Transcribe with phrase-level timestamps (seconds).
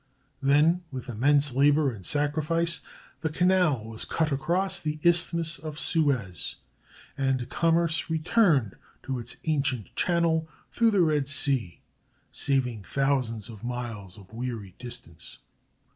[0.41, 2.81] Then, with immense labor and sacrifice,
[3.19, 6.55] the canal was cut across the Isthmus of Suez,
[7.15, 11.81] and commerce returned to its ancient channel through the Red Sea,
[12.31, 15.37] saving thousands of miles of weary distance.